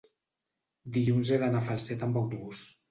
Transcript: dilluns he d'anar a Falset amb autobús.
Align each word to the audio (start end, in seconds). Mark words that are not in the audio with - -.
dilluns 0.95 1.31
he 1.31 1.39
d'anar 1.45 1.63
a 1.63 1.69
Falset 1.71 2.09
amb 2.11 2.21
autobús. 2.25 2.67